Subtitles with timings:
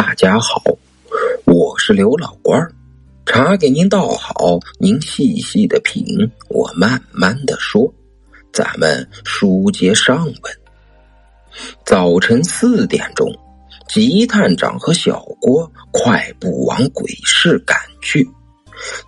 [0.00, 0.62] 大家好，
[1.44, 2.72] 我是刘老官儿，
[3.26, 6.06] 茶给您倒好，您细细的品，
[6.48, 7.92] 我慢慢的说。
[8.52, 10.36] 咱们书接上文。
[11.84, 13.28] 早晨四点钟，
[13.88, 18.24] 吉探长和小郭快步往鬼市赶去。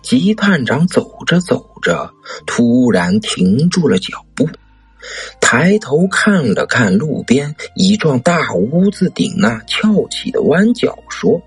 [0.03, 2.11] 吉探长走着走着，
[2.45, 4.45] 突然停住了脚步。
[5.39, 11.41] 抬头看了看路边一幢大屋子顶那翘起的弯角，说：“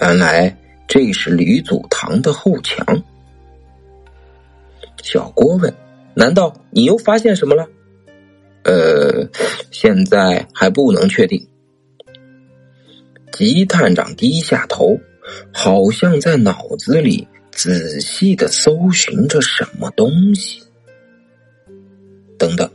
[0.00, 3.02] 原来这是吕祖堂的后墙。”
[5.02, 5.74] 小郭问
[6.14, 7.66] ：“难道你又发现什么了
[8.64, 9.26] ？”“呃，
[9.70, 11.48] 现在还不能确定。”
[13.32, 14.98] 吉探长低下头，
[15.52, 20.62] 好像在脑子里仔细的搜寻着什么东西。
[22.38, 22.70] 等等，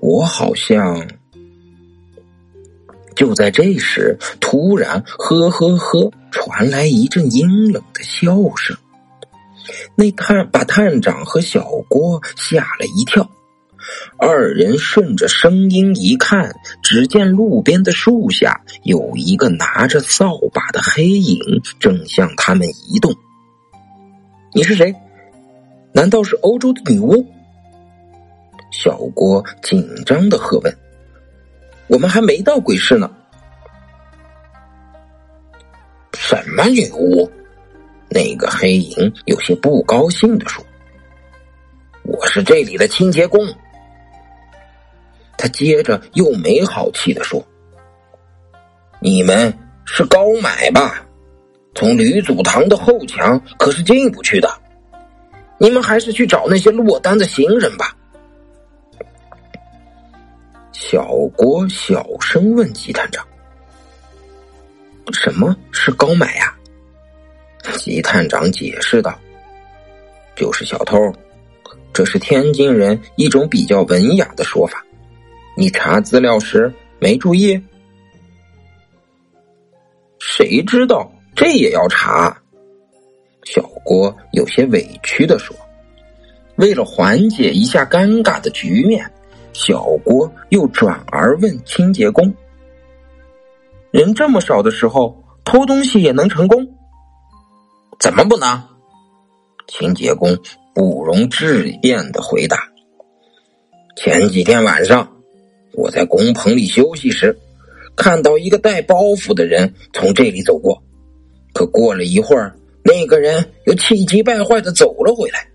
[0.00, 1.08] 我好像……
[3.16, 8.76] 就在这时，突然呵呵呵传来一阵阴冷的笑声，
[9.94, 13.30] 那探把探长和小郭吓了一跳。
[14.18, 21.38] 二人顺着声音一看，只见路边的树下有一个拿着扫把的黑影
[21.78, 23.14] 正向他们移动。
[24.52, 24.92] 你是谁？
[25.92, 27.24] 难道是欧洲的女巫？
[28.76, 30.78] 小郭紧张的喝问
[31.86, 33.08] ：“我们还没到鬼市呢。
[36.12, 37.30] ”“什么女巫？”
[38.10, 40.62] 那个黑影有些不高兴的说
[42.02, 43.46] ：“我是这里的清洁工。”
[45.38, 47.42] 他接着又没好气的说
[49.00, 51.06] ：“你们是高买吧？
[51.76, 54.52] 从吕祖堂的后墙可是进不去的。
[55.58, 57.96] 你们还是去找那些落单的行人吧。”
[60.86, 63.26] 小郭小声问吉探长
[65.14, 66.54] ：“什么是高买呀？”
[67.78, 69.18] 吉探长解释道
[70.36, 70.94] ：“就是小偷，
[71.94, 74.84] 这是天津人一种比较文雅的说法。
[75.56, 77.58] 你查资料时没注意？
[80.20, 82.36] 谁知道这也要查？”
[83.44, 85.56] 小郭有些委屈的说
[86.56, 89.10] ：“为了缓解一下尴尬的局面。”
[89.54, 92.34] 小郭又转而问清洁工
[93.92, 96.66] ：“人这么少的时候，偷东西也能成功？
[98.00, 98.62] 怎么不能？”
[99.68, 100.36] 清洁工
[100.74, 102.68] 不容置辩的回答
[103.96, 105.08] ：“前几天晚上，
[105.72, 107.38] 我在工棚里休息时，
[107.94, 110.82] 看到一个带包袱的人从这里走过。
[111.52, 115.46] 可过了一会儿，那个人又气急败坏的走了回来，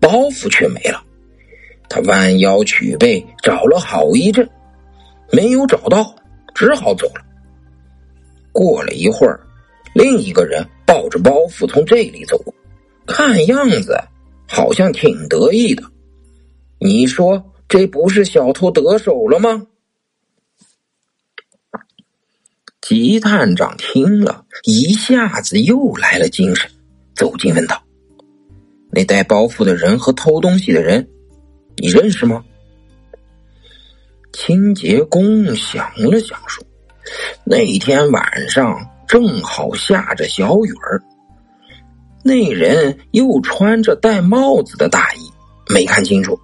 [0.00, 1.02] 包袱却没了。”
[1.88, 4.48] 他弯腰取背，找了好一阵，
[5.32, 6.14] 没有找到，
[6.54, 7.24] 只好走了。
[8.52, 9.40] 过了一会儿，
[9.94, 12.54] 另一个人抱着包袱从这里走过，
[13.06, 13.98] 看样子
[14.48, 15.82] 好像挺得意的。
[16.78, 19.66] 你说这不是小偷得手了吗？
[22.80, 26.70] 吉探长听了一下子又来了精神，
[27.16, 27.82] 走近问道
[28.92, 31.08] ：“那带包袱的人和偷东西的人？”
[31.76, 32.44] 你认识吗？
[34.32, 36.62] 清洁工想了想说
[37.44, 38.78] ：“那天晚上
[39.08, 41.02] 正好下着小雨儿，
[42.22, 45.32] 那人又穿着戴帽子的大衣，
[45.68, 46.38] 没看清楚，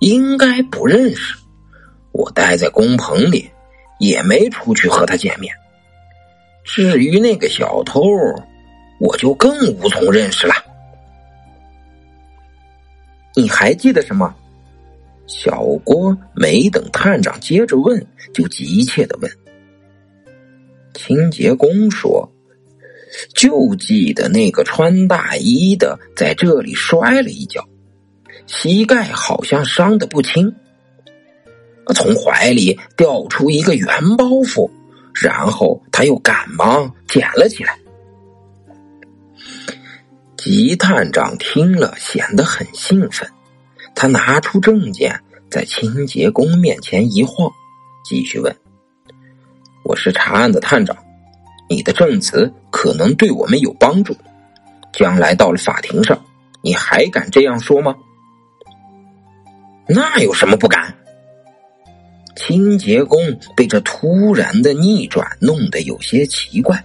[0.00, 1.34] 应该不认识。
[2.12, 3.50] 我待在工棚里，
[3.98, 5.54] 也没出去和他见面。
[6.64, 8.02] 至于那个小偷，
[9.00, 10.54] 我就更无从认识了。
[13.34, 14.34] 你还记得什么？”
[15.26, 19.30] 小郭没等探长接着问，就急切的问
[20.94, 22.30] ：“清洁工说，
[23.34, 27.66] 就记得那个穿大衣的在这里摔了一跤，
[28.46, 30.54] 膝盖好像伤的不轻，
[31.94, 34.70] 从怀里掉出一个圆包袱，
[35.14, 37.78] 然后他又赶忙捡了起来。”
[40.36, 43.28] 吉探长听了，显得很兴奋。
[43.94, 47.50] 他拿出证件，在清洁工面前一晃，
[48.04, 48.54] 继续问
[49.84, 50.96] ：“我是查案的探长，
[51.68, 54.16] 你的证词可能对我们有帮助。
[54.92, 56.22] 将来到了法庭上，
[56.62, 57.94] 你还敢这样说吗
[59.88, 60.94] ？”“那有什么不敢？”
[62.34, 63.20] 清洁工
[63.54, 66.82] 被这突然的逆转弄得有些奇怪，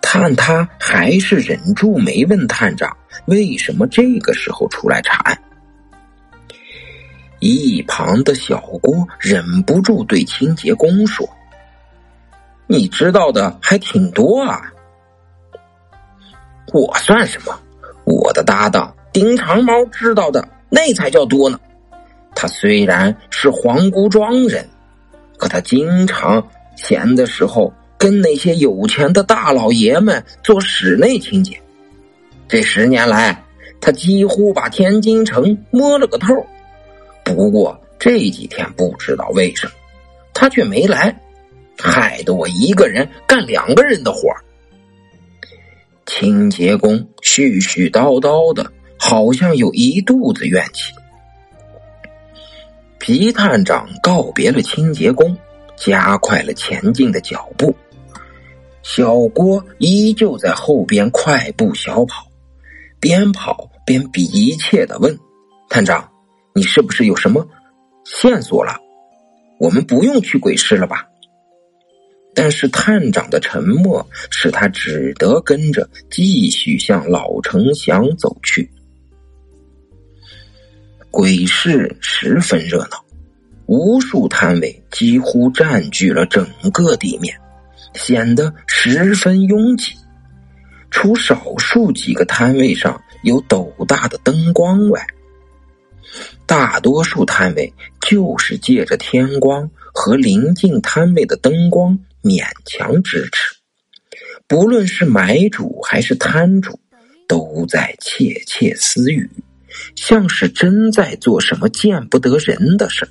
[0.00, 2.96] 但他还是忍住没问探长
[3.26, 5.38] 为什么这个时候出来查案。
[7.40, 11.28] 一旁的小郭忍不住对清洁工说
[12.66, 14.72] ：“你知道的还挺多啊。
[16.72, 17.58] 我算什么？
[18.04, 21.58] 我的搭档丁长毛知道的那才叫多呢。
[22.34, 24.68] 他虽然是皇姑庄人，
[25.36, 26.46] 可他经常
[26.76, 31.60] 闲的时候跟那些有钱的大老爷们做室内清洁。
[32.48, 33.44] 这十年来，
[33.80, 36.26] 他几乎把天津城摸了个透。
[37.34, 39.72] 不过这几天不知道为什么，
[40.32, 41.14] 他却没来，
[41.78, 44.28] 害得我一个人干两个人的活
[46.06, 50.92] 清洁工絮絮叨叨的，好像有一肚子怨气。
[52.98, 55.36] 皮探长告别了清洁工，
[55.76, 57.74] 加快了前进的脚步。
[58.82, 62.26] 小郭依旧在后边快步小跑，
[62.98, 65.16] 边跑边鼻切的问
[65.68, 66.10] ：“探长，
[66.54, 67.48] 你是不是有什么
[68.04, 68.76] 线索了？
[69.58, 71.04] 我们不用去鬼市了吧？”
[72.34, 78.70] 但是探长的沉默使他只得跟着继续向老城墙走去。
[81.10, 83.04] 鬼市十分热闹，
[83.66, 87.36] 无数摊位几乎占据了整个地面，
[87.94, 89.94] 显得十分拥挤。
[90.90, 95.04] 除少数几个摊位上有斗大的灯光外，
[96.46, 101.98] 大多数摊位就是借着天光和临近摊位的灯光。
[102.20, 103.54] 勉强支持，
[104.48, 106.78] 不论是买主还是摊主，
[107.28, 109.30] 都在窃窃私语，
[109.94, 113.08] 像是真在做什么见不得人的事儿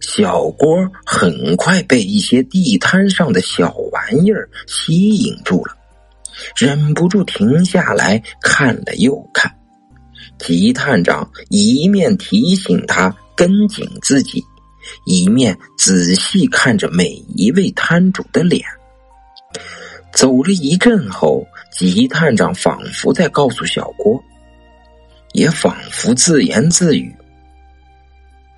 [0.00, 5.76] 小郭很快被一些地摊上的小玩意儿吸引住了，
[6.56, 9.54] 忍不住停下来看了又看。
[10.42, 14.44] 吉探长一面提醒他跟紧自己。
[15.04, 18.60] 一面仔细看着每一位摊主的脸，
[20.12, 24.20] 走了一阵后，吉探长仿佛在告诉小郭，
[25.34, 27.14] 也仿佛自言自语：“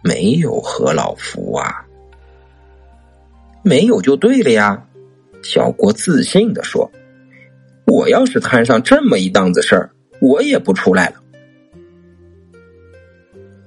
[0.03, 1.85] 没有何老福啊，
[3.63, 4.83] 没有就对了呀。”
[5.45, 6.91] 小郭自信的说
[7.85, 9.91] ：“我要是摊上这么一档子事儿，
[10.23, 11.17] 我也不出来了。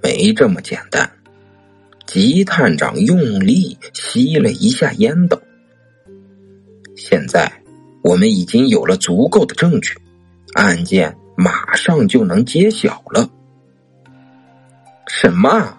[0.07, 1.12] 没这么简单。”
[2.07, 5.38] 吉探长用力吸了一下烟斗。
[6.95, 7.51] 现在
[8.01, 9.94] 我们已经有了足够的证据，
[10.54, 13.30] 案件马上就能揭晓了。
[15.07, 15.77] 什么？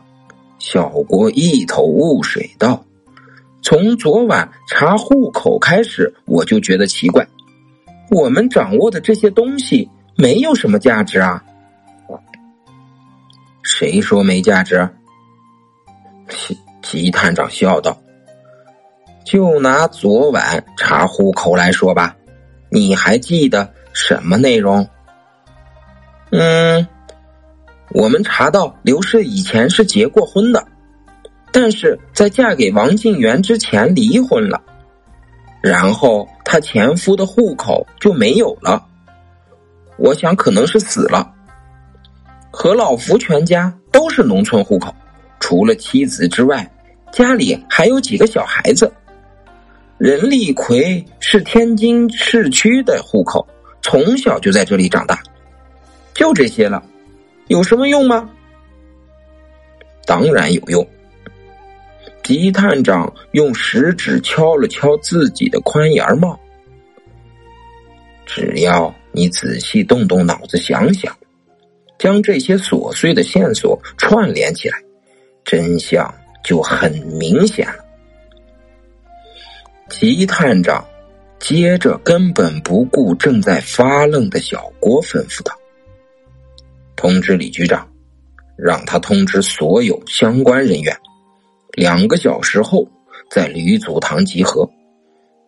[0.59, 2.85] 小郭一头雾水道
[3.63, 7.27] ：“从昨晚查户口开始，我就觉得奇怪。
[8.11, 11.43] 我们掌握的这些东西没有什么价值啊。”
[13.71, 14.89] 谁说没价值？
[16.83, 18.01] 吉探长笑道
[19.27, 22.17] ：“就拿昨晚查户口来说吧，
[22.71, 24.89] 你还记得什么内容
[26.33, 26.89] ？”“嗯，
[27.91, 30.67] 我们查到刘氏以前是结过婚的，
[31.53, 34.63] 但是在嫁给王静元之前离婚了，
[35.63, 38.87] 然后她前夫的户口就没有了。
[39.99, 41.35] 我想可能是死了。
[42.51, 44.95] 何老福全家都是农村户口。”
[45.41, 46.69] 除了妻子之外，
[47.13, 48.93] 家里还有几个小孩子。
[49.97, 53.47] 任立奎是天津市区的户口，
[53.81, 55.23] 从小就在这里长大。
[56.13, 56.83] 就这些了，
[57.47, 58.29] 有什么用吗？
[60.07, 60.87] 当然有用。
[62.23, 66.39] 吉探长用食指敲了敲自己的宽檐帽。
[68.27, 71.17] 只要你仔细动动脑子想想，
[71.99, 74.79] 将这些琐碎的线索串联起来。
[75.45, 76.15] 真相
[76.45, 77.85] 就很明显了。
[79.89, 80.87] 吉探长
[81.39, 85.57] 接着根本不顾正在发愣的小郭，吩咐道
[86.97, 87.91] ：“通知李局长，
[88.59, 90.95] 让他通知所有相关人员，
[91.73, 92.87] 两个小时后
[93.31, 94.69] 在吕祖堂集合。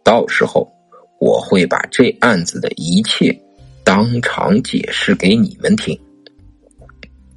[0.03, 0.73] 到时候
[1.21, 3.39] 我会把这案子的一切
[3.85, 6.01] 当场解释给你们听。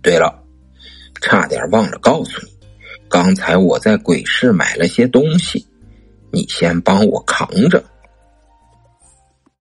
[0.03, 0.43] 对了，
[1.21, 2.53] 差点忘了告诉你。”
[3.09, 5.67] 刚才我在鬼市买了些东西，
[6.31, 7.83] 你先帮我扛着。